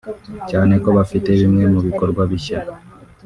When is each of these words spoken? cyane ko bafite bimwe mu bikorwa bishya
cyane 0.49 0.73
ko 0.83 0.89
bafite 0.97 1.29
bimwe 1.39 1.63
mu 1.73 1.79
bikorwa 1.87 2.21
bishya 2.31 2.59